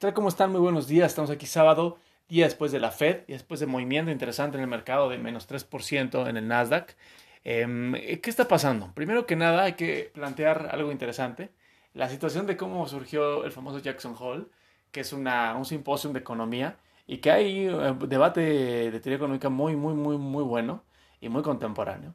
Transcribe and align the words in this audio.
¿Qué? 0.00 0.12
¿Cómo 0.12 0.28
están? 0.28 0.50
Muy 0.50 0.60
buenos 0.60 0.88
días. 0.88 1.12
Estamos 1.12 1.30
aquí 1.30 1.46
sábado, 1.46 1.98
día 2.28 2.44
después 2.44 2.72
de 2.72 2.80
la 2.80 2.90
Fed 2.90 3.22
y 3.28 3.32
después 3.32 3.60
de 3.60 3.66
movimiento 3.66 4.10
interesante 4.10 4.56
en 4.56 4.62
el 4.62 4.68
mercado 4.68 5.08
de 5.08 5.18
menos 5.18 5.48
3% 5.48 6.28
en 6.28 6.36
el 6.36 6.48
Nasdaq. 6.48 6.96
Em, 7.44 7.92
¿Qué 7.92 8.30
está 8.30 8.48
pasando? 8.48 8.92
Primero 8.94 9.26
que 9.26 9.36
nada 9.36 9.64
hay 9.64 9.74
que 9.74 10.10
plantear 10.12 10.68
algo 10.72 10.90
interesante. 10.90 11.50
La 11.92 12.08
situación 12.08 12.46
de 12.46 12.56
cómo 12.56 12.86
surgió 12.88 13.44
el 13.44 13.52
famoso 13.52 13.78
Jackson 13.78 14.16
Hole, 14.18 14.46
que 14.90 15.00
es 15.00 15.12
un 15.12 15.26
simposio 15.64 16.12
de 16.12 16.18
economía 16.18 16.76
y 17.06 17.18
que 17.18 17.30
hay 17.30 17.66
eh, 17.68 17.94
debate 18.08 18.40
de 18.40 19.00
teoría 19.00 19.16
económica 19.16 19.48
muy, 19.48 19.76
muy, 19.76 19.94
muy, 19.94 20.18
muy 20.18 20.42
bueno 20.42 20.84
y 21.20 21.28
muy 21.28 21.42
contemporáneo. 21.42 22.14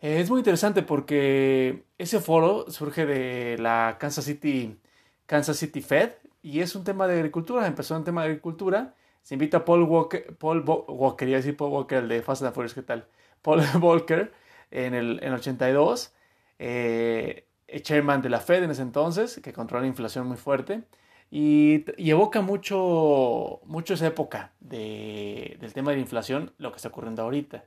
Es 0.00 0.30
muy 0.30 0.40
interesante 0.40 0.82
porque 0.82 1.84
ese 1.98 2.20
foro 2.20 2.70
surge 2.70 3.06
de 3.06 3.58
la 3.58 3.96
Kansas 4.00 4.24
City, 4.24 4.78
Kansas 5.26 5.58
City 5.58 5.82
Fed, 5.82 6.12
y 6.42 6.60
es 6.60 6.74
un 6.74 6.84
tema 6.84 7.06
de 7.06 7.14
agricultura, 7.14 7.66
empezó 7.66 7.96
un 7.96 8.04
tema 8.04 8.22
de 8.22 8.28
agricultura, 8.28 8.94
se 9.22 9.34
invita 9.34 9.58
a 9.58 9.64
Paul 9.64 9.82
Walker, 9.82 10.36
Paul 10.36 10.64
Walker, 10.66 11.16
quería 11.16 11.36
decir 11.36 11.56
Paul 11.56 11.72
Walker, 11.72 11.98
el 11.98 12.08
de 12.08 12.22
Fast 12.22 12.42
and 12.42 12.54
Furious, 12.54 12.74
¿qué 12.74 12.82
tal? 12.82 13.06
Paul 13.42 13.62
Walker 13.80 14.32
en 14.70 14.94
el 14.94 15.20
en 15.22 15.32
82, 15.32 16.14
eh, 16.58 17.46
chairman 17.82 18.22
de 18.22 18.30
la 18.30 18.40
Fed 18.40 18.64
en 18.64 18.70
ese 18.70 18.82
entonces, 18.82 19.40
que 19.42 19.52
controla 19.52 19.82
la 19.82 19.88
inflación 19.88 20.26
muy 20.26 20.36
fuerte, 20.36 20.82
y, 21.30 21.84
evoca 22.10 22.40
mucho, 22.40 23.60
mucho 23.64 23.94
esa 23.94 24.06
época 24.08 24.52
de, 24.60 25.56
del 25.60 25.72
tema 25.72 25.90
de 25.90 25.98
la 25.98 26.02
inflación, 26.02 26.52
lo 26.58 26.72
que 26.72 26.76
está 26.76 26.88
ocurriendo 26.88 27.22
ahorita, 27.22 27.64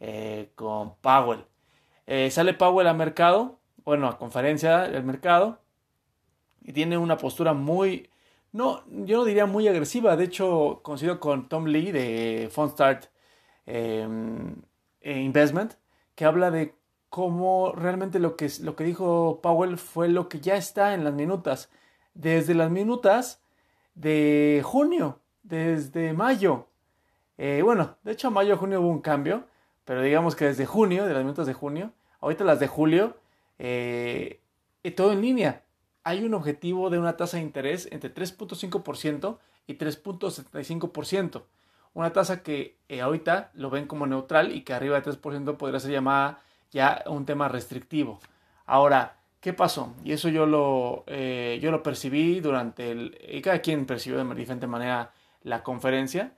eh, 0.00 0.50
con 0.54 0.96
Powell. 0.96 1.44
Eh, 2.06 2.30
sale 2.30 2.54
Powell 2.54 2.86
al 2.86 2.96
mercado, 2.96 3.58
bueno, 3.84 4.08
a 4.08 4.18
conferencia 4.18 4.80
del 4.82 5.04
mercado, 5.04 5.60
y 6.64 6.72
tiene 6.72 6.98
una 6.98 7.18
postura 7.18 7.52
muy, 7.52 8.08
no, 8.52 8.82
yo 8.88 9.18
no 9.18 9.24
diría 9.24 9.46
muy 9.46 9.68
agresiva, 9.68 10.16
de 10.16 10.24
hecho 10.24 10.80
coincido 10.82 11.20
con 11.20 11.48
Tom 11.48 11.66
Lee 11.66 11.92
de 11.92 12.48
Fundstart 12.50 13.06
em, 13.66 14.56
e 15.00 15.20
Investment, 15.20 15.74
que 16.14 16.24
habla 16.24 16.50
de 16.50 16.74
cómo 17.10 17.72
realmente 17.76 18.18
lo 18.18 18.36
que, 18.36 18.50
lo 18.62 18.74
que 18.74 18.84
dijo 18.84 19.40
Powell 19.42 19.76
fue 19.76 20.08
lo 20.08 20.28
que 20.28 20.40
ya 20.40 20.56
está 20.56 20.94
en 20.94 21.04
las 21.04 21.12
minutas, 21.12 21.70
desde 22.14 22.54
las 22.54 22.70
minutas 22.70 23.42
de 23.94 24.62
junio, 24.64 25.20
desde 25.42 26.12
mayo. 26.14 26.68
Eh, 27.36 27.60
bueno, 27.62 27.96
de 28.04 28.12
hecho 28.12 28.30
mayo, 28.30 28.56
junio 28.56 28.80
hubo 28.80 28.88
un 28.88 29.00
cambio, 29.00 29.44
pero 29.84 30.00
digamos 30.02 30.34
que 30.34 30.46
desde 30.46 30.64
junio, 30.64 31.04
de 31.04 31.12
las 31.12 31.22
minutas 31.22 31.46
de 31.46 31.52
junio, 31.52 31.92
ahorita 32.20 32.44
las 32.44 32.60
de 32.60 32.68
julio, 32.68 33.16
eh, 33.58 34.40
todo 34.96 35.12
en 35.12 35.20
línea 35.20 35.63
hay 36.04 36.22
un 36.22 36.34
objetivo 36.34 36.90
de 36.90 36.98
una 36.98 37.16
tasa 37.16 37.38
de 37.38 37.42
interés 37.42 37.88
entre 37.90 38.14
3.5% 38.14 39.38
y 39.66 39.74
3.75%. 39.74 41.42
Una 41.94 42.12
tasa 42.12 42.42
que 42.42 42.76
eh, 42.88 43.00
ahorita 43.00 43.50
lo 43.54 43.70
ven 43.70 43.86
como 43.86 44.06
neutral 44.06 44.52
y 44.52 44.62
que 44.62 44.74
arriba 44.74 45.00
de 45.00 45.10
3% 45.10 45.56
podría 45.56 45.80
ser 45.80 45.92
llamada 45.92 46.40
ya 46.70 47.02
un 47.06 47.24
tema 47.24 47.48
restrictivo. 47.48 48.20
Ahora, 48.66 49.16
¿qué 49.40 49.54
pasó? 49.54 49.94
Y 50.04 50.12
eso 50.12 50.28
yo 50.28 50.44
lo, 50.44 51.04
eh, 51.06 51.58
yo 51.62 51.70
lo 51.70 51.82
percibí 51.82 52.40
durante 52.40 52.90
el... 52.90 53.18
Y 53.26 53.40
cada 53.40 53.60
quien 53.60 53.86
percibió 53.86 54.22
de 54.22 54.34
diferente 54.34 54.66
manera 54.66 55.12
la 55.42 55.62
conferencia, 55.62 56.34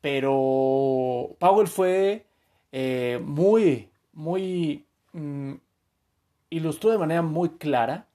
pero 0.00 1.36
Powell 1.38 1.68
fue 1.68 2.26
eh, 2.72 3.18
muy, 3.24 3.90
muy... 4.12 4.84
Mm, 5.12 5.54
ilustró 6.50 6.90
de 6.90 6.98
manera 6.98 7.22
muy 7.22 7.50
clara 7.50 8.06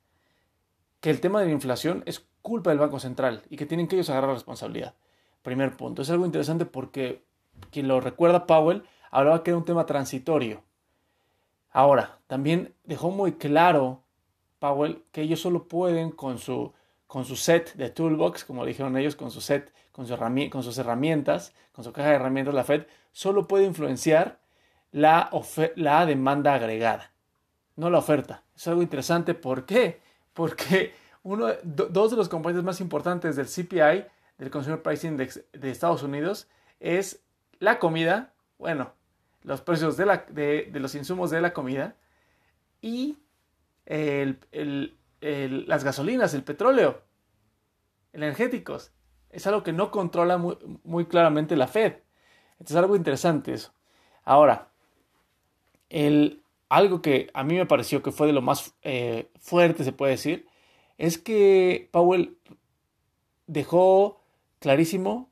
que 1.01 1.09
el 1.09 1.19
tema 1.19 1.41
de 1.41 1.47
la 1.47 1.51
inflación 1.51 2.03
es 2.05 2.25
culpa 2.41 2.69
del 2.69 2.79
Banco 2.79 2.99
Central 2.99 3.43
y 3.49 3.57
que 3.57 3.65
tienen 3.65 3.87
que 3.87 3.95
ellos 3.95 4.09
agarrar 4.09 4.31
responsabilidad. 4.31 4.93
Primer 5.41 5.75
punto. 5.75 6.01
Es 6.03 6.09
algo 6.09 6.25
interesante 6.25 6.65
porque 6.65 7.23
quien 7.71 7.87
lo 7.87 7.99
recuerda, 7.99 8.45
Powell, 8.45 8.83
hablaba 9.09 9.43
que 9.43 9.51
era 9.51 9.57
un 9.57 9.65
tema 9.65 9.85
transitorio. 9.85 10.63
Ahora, 11.71 12.19
también 12.27 12.73
dejó 12.83 13.11
muy 13.11 13.33
claro 13.33 14.03
Powell 14.59 15.03
que 15.11 15.21
ellos 15.21 15.41
solo 15.41 15.67
pueden 15.67 16.11
con 16.11 16.37
su, 16.37 16.73
con 17.07 17.25
su 17.25 17.35
set 17.35 17.73
de 17.73 17.89
toolbox, 17.89 18.45
como 18.45 18.65
dijeron 18.65 18.95
ellos, 18.97 19.15
con 19.15 19.31
su 19.31 19.41
set, 19.41 19.73
con, 19.91 20.05
sus 20.05 20.13
herramientas, 20.77 21.53
con 21.71 21.83
su 21.83 21.91
caja 21.91 22.09
de 22.09 22.15
herramientas, 22.15 22.53
la 22.53 22.63
Fed, 22.63 22.85
solo 23.11 23.47
puede 23.47 23.65
influenciar 23.65 24.39
la, 24.91 25.31
la 25.75 26.05
demanda 26.05 26.53
agregada, 26.53 27.11
no 27.75 27.89
la 27.89 27.97
oferta. 27.97 28.43
Es 28.55 28.67
algo 28.67 28.81
interesante. 28.81 29.33
¿Por 29.33 29.65
qué? 29.65 30.01
Porque 30.33 30.93
uno, 31.23 31.47
dos 31.63 32.11
de 32.11 32.17
los 32.17 32.29
componentes 32.29 32.63
más 32.63 32.81
importantes 32.81 33.35
del 33.35 33.47
CPI, 33.47 34.05
del 34.37 34.49
Consumer 34.49 34.81
Price 34.81 35.07
Index 35.07 35.43
de 35.53 35.69
Estados 35.69 36.03
Unidos, 36.03 36.47
es 36.79 37.23
la 37.59 37.79
comida, 37.79 38.33
bueno, 38.57 38.93
los 39.43 39.61
precios 39.61 39.97
de, 39.97 40.05
la, 40.05 40.25
de, 40.29 40.69
los 40.73 40.95
insumos 40.95 41.29
de 41.31 41.41
la 41.41 41.53
comida 41.53 41.95
y 42.81 43.17
las 43.85 45.83
gasolinas, 45.83 46.33
el 46.33 46.43
petróleo, 46.43 47.01
energéticos. 48.13 48.91
Es 49.29 49.47
algo 49.47 49.63
que 49.63 49.73
no 49.73 49.91
controla 49.91 50.37
muy, 50.37 51.05
claramente 51.05 51.55
la 51.55 51.67
Fed. 51.67 51.97
es 52.59 52.75
algo 52.75 52.95
interesante 52.95 53.53
eso. 53.53 53.73
Ahora, 54.23 54.69
el, 55.89 56.40
algo 56.71 57.01
que 57.01 57.29
a 57.33 57.43
mí 57.43 57.55
me 57.55 57.65
pareció 57.65 58.01
que 58.01 58.13
fue 58.13 58.27
de 58.27 58.33
lo 58.33 58.41
más 58.41 58.73
eh, 58.81 59.29
fuerte, 59.41 59.83
se 59.83 59.91
puede 59.91 60.13
decir, 60.13 60.47
es 60.97 61.17
que 61.17 61.89
Powell 61.91 62.37
dejó 63.45 64.21
clarísimo 64.59 65.29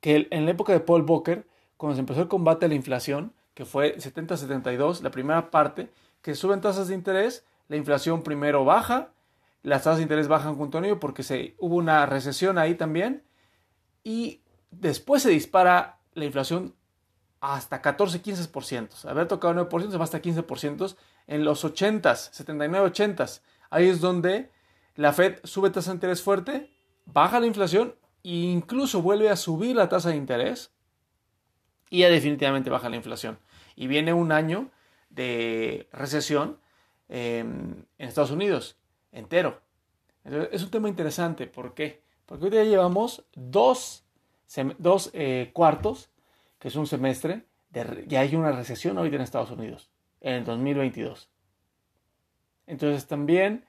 que 0.00 0.28
en 0.30 0.44
la 0.44 0.50
época 0.50 0.74
de 0.74 0.80
Paul 0.80 1.04
Volcker, 1.04 1.46
cuando 1.78 1.94
se 1.94 2.00
empezó 2.00 2.20
el 2.20 2.28
combate 2.28 2.66
a 2.66 2.68
la 2.68 2.74
inflación, 2.74 3.32
que 3.54 3.64
fue 3.64 3.96
70-72, 3.96 5.00
la 5.00 5.10
primera 5.10 5.50
parte, 5.50 5.88
que 6.20 6.34
suben 6.34 6.60
tasas 6.60 6.88
de 6.88 6.94
interés, 6.94 7.46
la 7.68 7.76
inflación 7.76 8.22
primero 8.22 8.66
baja, 8.66 9.12
las 9.62 9.84
tasas 9.84 9.96
de 9.96 10.02
interés 10.02 10.28
bajan 10.28 10.54
junto 10.54 10.76
a 10.76 10.84
ello 10.84 11.00
porque 11.00 11.22
se, 11.22 11.54
hubo 11.58 11.76
una 11.76 12.04
recesión 12.04 12.58
ahí 12.58 12.74
también, 12.74 13.22
y 14.04 14.42
después 14.70 15.22
se 15.22 15.30
dispara 15.30 15.98
la 16.12 16.26
inflación 16.26 16.74
hasta 17.54 17.80
14-15%. 17.80 19.08
Haber 19.08 19.28
tocado 19.28 19.68
9% 19.68 19.90
se 19.90 19.98
va 19.98 20.04
hasta 20.04 20.20
15% 20.20 20.96
en 21.28 21.44
los 21.44 21.64
80s, 21.64 22.32
79-80s. 22.32 23.42
Ahí 23.70 23.88
es 23.88 24.00
donde 24.00 24.50
la 24.96 25.12
Fed 25.12 25.38
sube 25.44 25.70
tasa 25.70 25.90
de 25.90 25.96
interés 25.96 26.22
fuerte, 26.22 26.72
baja 27.04 27.38
la 27.38 27.46
inflación 27.46 27.94
e 28.24 28.30
incluso 28.30 29.00
vuelve 29.02 29.28
a 29.30 29.36
subir 29.36 29.76
la 29.76 29.88
tasa 29.88 30.10
de 30.10 30.16
interés 30.16 30.72
y 31.88 32.00
ya 32.00 32.10
definitivamente 32.10 32.70
baja 32.70 32.88
la 32.88 32.96
inflación. 32.96 33.38
Y 33.76 33.86
viene 33.86 34.12
un 34.12 34.32
año 34.32 34.70
de 35.10 35.88
recesión 35.92 36.58
em, 37.08 37.84
en 37.98 38.08
Estados 38.08 38.32
Unidos 38.32 38.76
entero. 39.12 39.62
es 40.24 40.62
un 40.62 40.70
tema 40.70 40.88
interesante. 40.88 41.46
¿Por 41.46 41.74
qué? 41.74 42.02
Porque 42.26 42.46
hoy 42.46 42.50
ya 42.50 42.64
llevamos 42.64 43.24
dos, 43.34 44.04
dos 44.78 45.10
eh, 45.12 45.50
cuartos 45.52 46.10
que 46.58 46.68
es 46.68 46.76
un 46.76 46.86
semestre, 46.86 47.46
ya 48.06 48.20
hay 48.20 48.34
una 48.34 48.52
recesión 48.52 48.96
ahorita 48.96 49.16
en 49.16 49.22
Estados 49.22 49.50
Unidos, 49.50 49.90
en 50.20 50.34
el 50.34 50.44
2022. 50.44 51.30
Entonces 52.66 53.06
también 53.06 53.64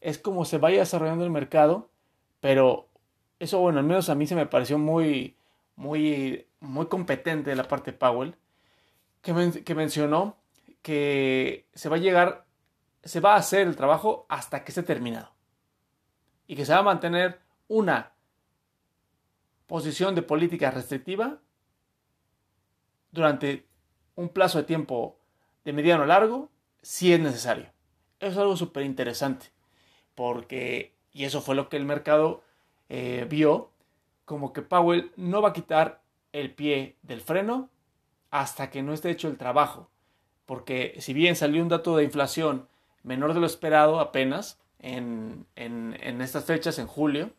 es 0.00 0.18
como 0.18 0.44
se 0.44 0.58
vaya 0.58 0.80
desarrollando 0.80 1.24
el 1.24 1.30
mercado, 1.30 1.90
pero 2.40 2.88
eso, 3.38 3.60
bueno, 3.60 3.78
al 3.78 3.84
menos 3.84 4.08
a 4.08 4.14
mí 4.14 4.26
se 4.26 4.34
me 4.34 4.46
pareció 4.46 4.78
muy, 4.78 5.36
muy, 5.76 6.46
muy 6.60 6.86
competente 6.86 7.50
de 7.50 7.56
la 7.56 7.68
parte 7.68 7.92
de 7.92 7.98
Powell, 7.98 8.36
que, 9.20 9.62
que 9.64 9.74
mencionó 9.74 10.36
que 10.82 11.68
se 11.74 11.88
va 11.88 11.96
a 11.96 12.00
llegar, 12.00 12.46
se 13.04 13.20
va 13.20 13.34
a 13.34 13.38
hacer 13.38 13.66
el 13.66 13.76
trabajo 13.76 14.26
hasta 14.28 14.64
que 14.64 14.72
esté 14.72 14.82
terminado. 14.82 15.32
Y 16.46 16.56
que 16.56 16.66
se 16.66 16.72
va 16.72 16.80
a 16.80 16.84
mantener 16.84 17.40
una 17.68 18.12
posición 19.66 20.14
de 20.14 20.22
política 20.22 20.70
restrictiva 20.70 21.40
durante 23.12 23.66
un 24.16 24.28
plazo 24.28 24.58
de 24.58 24.64
tiempo 24.64 25.16
de 25.64 25.72
mediano 25.72 26.02
a 26.02 26.06
largo 26.06 26.50
si 26.82 27.12
es 27.12 27.20
necesario. 27.20 27.66
Es 28.18 28.36
algo 28.36 28.56
súper 28.56 28.84
interesante 28.84 29.46
porque, 30.14 30.94
y 31.12 31.24
eso 31.24 31.40
fue 31.40 31.54
lo 31.54 31.68
que 31.68 31.76
el 31.76 31.84
mercado 31.84 32.42
eh, 32.88 33.26
vio, 33.28 33.70
como 34.24 34.52
que 34.52 34.62
Powell 34.62 35.12
no 35.16 35.42
va 35.42 35.50
a 35.50 35.52
quitar 35.52 36.02
el 36.32 36.52
pie 36.54 36.96
del 37.02 37.20
freno 37.20 37.68
hasta 38.30 38.70
que 38.70 38.82
no 38.82 38.92
esté 38.92 39.10
hecho 39.10 39.28
el 39.28 39.36
trabajo. 39.36 39.88
Porque 40.46 40.96
si 40.98 41.12
bien 41.12 41.36
salió 41.36 41.62
un 41.62 41.68
dato 41.68 41.96
de 41.96 42.04
inflación 42.04 42.68
menor 43.02 43.34
de 43.34 43.40
lo 43.40 43.46
esperado 43.46 44.00
apenas 44.00 44.58
en, 44.78 45.46
en 45.54 46.20
estas 46.20 46.44
fechas, 46.44 46.78
en 46.78 46.86
julio, 46.86 47.30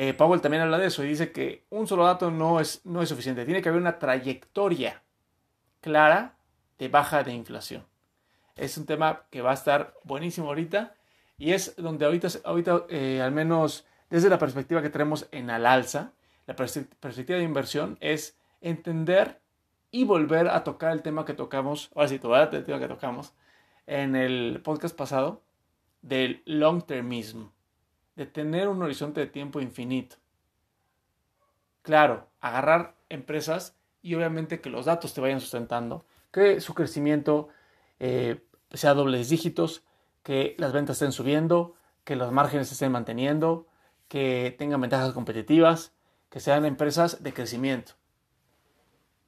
eh, 0.00 0.14
Powell 0.14 0.40
también 0.40 0.62
habla 0.62 0.78
de 0.78 0.86
eso 0.86 1.02
y 1.02 1.08
dice 1.08 1.32
que 1.32 1.66
un 1.70 1.88
solo 1.88 2.04
dato 2.04 2.30
no 2.30 2.60
es, 2.60 2.86
no 2.86 3.02
es 3.02 3.08
suficiente. 3.08 3.44
Tiene 3.44 3.60
que 3.60 3.68
haber 3.68 3.80
una 3.80 3.98
trayectoria 3.98 5.02
clara 5.80 6.36
de 6.78 6.86
baja 6.86 7.24
de 7.24 7.32
inflación. 7.32 7.84
Es 8.54 8.78
un 8.78 8.86
tema 8.86 9.24
que 9.28 9.42
va 9.42 9.50
a 9.50 9.54
estar 9.54 9.94
buenísimo 10.04 10.46
ahorita 10.46 10.94
y 11.36 11.50
es 11.50 11.74
donde 11.74 12.04
ahorita, 12.04 12.28
ahorita 12.44 12.84
eh, 12.90 13.20
al 13.20 13.32
menos 13.32 13.86
desde 14.08 14.28
la 14.28 14.38
perspectiva 14.38 14.82
que 14.82 14.88
tenemos 14.88 15.26
en 15.32 15.50
al 15.50 15.66
alza, 15.66 16.12
la 16.46 16.54
perspectiva 16.54 17.36
de 17.36 17.44
inversión 17.44 17.98
es 18.00 18.38
entender 18.60 19.40
y 19.90 20.04
volver 20.04 20.46
a 20.46 20.62
tocar 20.62 20.92
el 20.92 21.02
tema 21.02 21.24
que 21.24 21.34
tocamos, 21.34 21.90
ahora 21.96 22.06
sí, 22.06 22.20
todavía 22.20 22.56
el 22.56 22.64
tema 22.64 22.78
que 22.78 22.86
tocamos 22.86 23.34
en 23.88 24.14
el 24.14 24.60
podcast 24.62 24.96
pasado, 24.96 25.42
del 26.02 26.44
long 26.46 26.84
termism, 26.84 27.48
de 28.18 28.26
tener 28.26 28.66
un 28.66 28.82
horizonte 28.82 29.20
de 29.20 29.28
tiempo 29.28 29.60
infinito. 29.60 30.16
Claro, 31.82 32.26
agarrar 32.40 32.96
empresas 33.08 33.76
y 34.02 34.16
obviamente 34.16 34.60
que 34.60 34.70
los 34.70 34.86
datos 34.86 35.14
te 35.14 35.20
vayan 35.20 35.40
sustentando, 35.40 36.04
que 36.32 36.60
su 36.60 36.74
crecimiento 36.74 37.48
eh, 38.00 38.44
sea 38.72 38.94
dobles 38.94 39.28
dígitos, 39.28 39.84
que 40.24 40.56
las 40.58 40.72
ventas 40.72 40.96
estén 40.96 41.12
subiendo, 41.12 41.76
que 42.02 42.16
los 42.16 42.32
márgenes 42.32 42.72
estén 42.72 42.90
manteniendo, 42.90 43.68
que 44.08 44.52
tengan 44.58 44.80
ventajas 44.80 45.12
competitivas, 45.12 45.92
que 46.28 46.40
sean 46.40 46.64
empresas 46.64 47.22
de 47.22 47.32
crecimiento. 47.32 47.92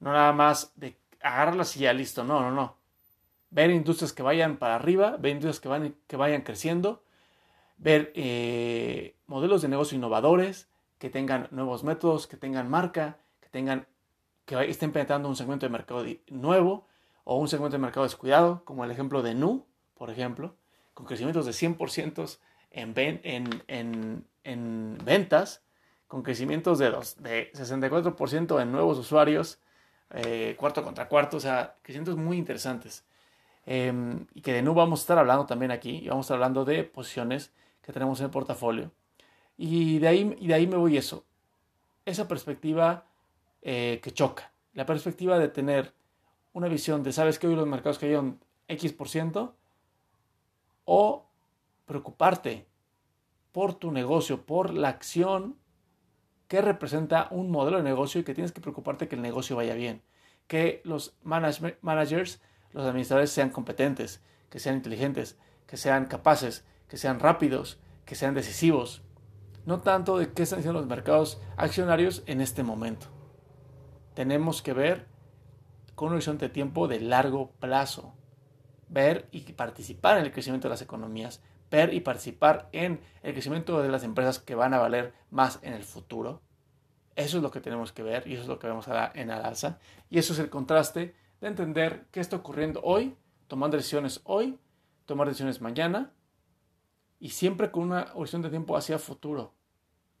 No 0.01 0.11
nada 0.11 0.33
más 0.33 0.73
de 0.75 0.97
agarrarlas 1.21 1.77
y 1.77 1.79
ya 1.79 1.93
listo, 1.93 2.25
no, 2.25 2.41
no, 2.41 2.51
no. 2.51 2.75
Ver 3.51 3.69
industrias 3.69 4.11
que 4.11 4.21
vayan 4.21 4.57
para 4.57 4.75
arriba, 4.75 5.15
ver 5.15 5.31
industrias 5.31 5.61
que, 5.61 5.69
van, 5.69 5.95
que 6.07 6.17
vayan 6.17 6.41
creciendo, 6.41 7.05
ver 7.81 8.13
eh, 8.15 9.17
modelos 9.25 9.61
de 9.63 9.67
negocio 9.67 9.97
innovadores, 9.97 10.69
que 10.99 11.09
tengan 11.09 11.47
nuevos 11.49 11.83
métodos, 11.83 12.27
que 12.27 12.37
tengan 12.37 12.69
marca, 12.69 13.17
que 13.41 13.49
tengan 13.49 13.87
que 14.45 14.69
estén 14.69 14.91
penetrando 14.91 15.27
un 15.27 15.35
segmento 15.35 15.65
de 15.65 15.71
mercado 15.71 16.05
nuevo 16.27 16.87
o 17.23 17.37
un 17.37 17.47
segmento 17.47 17.77
de 17.77 17.81
mercado 17.81 18.03
descuidado, 18.03 18.63
como 18.65 18.85
el 18.85 18.91
ejemplo 18.91 19.23
de 19.23 19.33
Nu, 19.33 19.65
por 19.95 20.11
ejemplo, 20.11 20.55
con 20.93 21.05
crecimientos 21.05 21.45
de 21.45 21.53
100% 21.53 22.37
en, 22.71 22.93
en, 22.97 23.63
en, 23.67 24.27
en 24.43 24.97
ventas, 25.03 25.63
con 26.07 26.21
crecimientos 26.21 26.77
de, 26.77 26.91
dos, 26.91 27.21
de 27.21 27.51
64% 27.53 28.61
en 28.61 28.71
nuevos 28.71 28.99
usuarios, 28.99 29.59
eh, 30.11 30.55
cuarto 30.59 30.83
contra 30.83 31.07
cuarto, 31.07 31.37
o 31.37 31.39
sea, 31.39 31.77
crecimientos 31.81 32.17
muy 32.17 32.37
interesantes. 32.37 33.05
Em, 33.65 34.27
y 34.33 34.41
que 34.41 34.53
de 34.53 34.61
nuevo 34.61 34.81
vamos 34.81 34.99
a 34.99 35.03
estar 35.03 35.17
hablando 35.17 35.45
también 35.45 35.71
aquí, 35.71 35.99
y 36.03 36.09
vamos 36.09 36.25
a 36.25 36.27
estar 36.27 36.35
hablando 36.35 36.65
de 36.65 36.83
posiciones 36.83 37.51
que 37.81 37.93
tenemos 37.93 38.19
en 38.19 38.25
el 38.25 38.31
portafolio. 38.31 38.91
Y 39.57 39.99
de 39.99 40.07
ahí, 40.07 40.35
y 40.39 40.47
de 40.47 40.53
ahí 40.53 40.67
me 40.67 40.77
voy 40.77 40.97
eso, 40.97 41.25
esa 42.05 42.27
perspectiva 42.27 43.05
eh, 43.61 43.99
que 44.01 44.11
choca, 44.11 44.51
la 44.73 44.85
perspectiva 44.85 45.37
de 45.37 45.49
tener 45.49 45.93
una 46.53 46.67
visión 46.67 47.03
de, 47.03 47.13
¿sabes 47.13 47.39
que 47.39 47.47
hoy 47.47 47.55
los 47.55 47.67
mercados 47.67 47.99
cayeron 47.99 48.39
X 48.67 48.93
por 48.93 49.09
ciento? 49.09 49.55
O 50.85 51.25
preocuparte 51.85 52.65
por 53.51 53.73
tu 53.73 53.91
negocio, 53.91 54.45
por 54.45 54.73
la 54.73 54.89
acción 54.89 55.57
que 56.47 56.61
representa 56.61 57.27
un 57.31 57.49
modelo 57.49 57.77
de 57.77 57.83
negocio 57.83 58.19
y 58.19 58.23
que 58.23 58.33
tienes 58.33 58.51
que 58.51 58.61
preocuparte 58.61 59.07
que 59.07 59.15
el 59.15 59.21
negocio 59.21 59.55
vaya 59.55 59.73
bien, 59.73 60.01
que 60.47 60.81
los 60.83 61.15
managers, 61.23 62.41
los 62.73 62.85
administradores 62.85 63.31
sean 63.31 63.51
competentes, 63.51 64.21
que 64.49 64.59
sean 64.59 64.75
inteligentes, 64.75 65.37
que 65.65 65.77
sean 65.77 66.05
capaces, 66.05 66.65
que 66.91 66.97
sean 66.97 67.21
rápidos, 67.21 67.79
que 68.03 68.15
sean 68.15 68.33
decisivos. 68.33 69.01
No 69.65 69.79
tanto 69.79 70.17
de 70.17 70.33
qué 70.33 70.43
están 70.43 70.59
haciendo 70.59 70.81
los 70.81 70.89
mercados 70.89 71.39
accionarios 71.55 72.21
en 72.25 72.41
este 72.41 72.63
momento. 72.63 73.07
Tenemos 74.13 74.61
que 74.61 74.73
ver 74.73 75.07
con 75.95 76.09
un 76.09 76.15
horizonte 76.15 76.49
de 76.49 76.53
tiempo 76.53 76.89
de 76.89 76.99
largo 76.99 77.51
plazo. 77.61 78.13
Ver 78.89 79.29
y 79.31 79.53
participar 79.53 80.17
en 80.17 80.25
el 80.25 80.33
crecimiento 80.33 80.67
de 80.67 80.71
las 80.71 80.81
economías, 80.81 81.41
ver 81.69 81.93
y 81.93 82.01
participar 82.01 82.67
en 82.73 82.99
el 83.23 83.31
crecimiento 83.31 83.81
de 83.81 83.87
las 83.87 84.03
empresas 84.03 84.39
que 84.39 84.55
van 84.55 84.73
a 84.73 84.79
valer 84.79 85.13
más 85.29 85.59
en 85.61 85.71
el 85.71 85.85
futuro. 85.85 86.41
Eso 87.15 87.37
es 87.37 87.43
lo 87.43 87.51
que 87.51 87.61
tenemos 87.61 87.93
que 87.93 88.03
ver 88.03 88.27
y 88.27 88.33
eso 88.33 88.41
es 88.41 88.49
lo 88.49 88.59
que 88.59 88.67
vemos 88.67 88.89
en 89.13 89.31
al 89.31 89.45
alza. 89.45 89.79
Y 90.09 90.19
eso 90.19 90.33
es 90.33 90.39
el 90.39 90.49
contraste 90.49 91.15
de 91.39 91.47
entender 91.47 92.07
qué 92.11 92.19
está 92.19 92.35
ocurriendo 92.35 92.81
hoy, 92.83 93.15
tomando 93.47 93.77
decisiones 93.77 94.19
hoy, 94.25 94.59
tomar 95.05 95.29
decisiones 95.29 95.61
mañana 95.61 96.11
y 97.21 97.29
siempre 97.29 97.69
con 97.69 97.83
una 97.83 98.07
horizonte 98.15 98.47
de 98.47 98.51
tiempo 98.51 98.75
hacia 98.75 98.97
futuro 98.97 99.53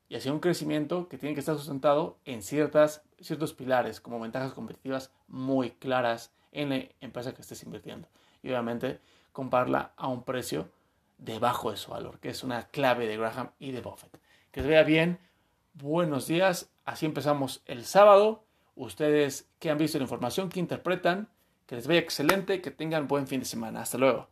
y 0.07 0.15
hacia 0.15 0.31
un 0.31 0.39
crecimiento 0.39 1.09
que 1.09 1.17
tiene 1.17 1.33
que 1.33 1.39
estar 1.39 1.55
sustentado 1.57 2.19
en 2.25 2.43
ciertas, 2.43 3.01
ciertos 3.19 3.53
pilares 3.53 3.99
como 3.99 4.19
ventajas 4.19 4.53
competitivas 4.53 5.11
muy 5.27 5.71
claras 5.71 6.31
en 6.51 6.69
la 6.69 6.85
empresa 7.01 7.33
que 7.33 7.41
estés 7.41 7.63
invirtiendo. 7.63 8.07
Y 8.43 8.49
obviamente 8.49 8.99
compararla 9.31 9.93
a 9.97 10.07
un 10.09 10.23
precio 10.23 10.69
debajo 11.17 11.71
de 11.71 11.77
su 11.77 11.89
valor, 11.89 12.19
que 12.19 12.29
es 12.29 12.43
una 12.43 12.67
clave 12.67 13.07
de 13.07 13.17
Graham 13.17 13.49
y 13.57 13.71
de 13.71 13.81
Buffett. 13.81 14.19
Que 14.51 14.61
se 14.61 14.67
vea 14.67 14.83
bien, 14.83 15.17
buenos 15.73 16.27
días, 16.27 16.69
así 16.85 17.07
empezamos 17.07 17.63
el 17.65 17.85
sábado. 17.85 18.43
Ustedes 18.75 19.49
que 19.57 19.71
han 19.71 19.79
visto 19.79 19.97
la 19.97 20.03
información, 20.03 20.49
que 20.49 20.59
interpretan, 20.59 21.29
que 21.65 21.75
les 21.75 21.87
vaya 21.87 21.99
excelente, 21.99 22.61
que 22.61 22.69
tengan 22.69 23.07
buen 23.07 23.27
fin 23.27 23.39
de 23.39 23.45
semana. 23.47 23.81
Hasta 23.81 23.97
luego. 23.97 24.27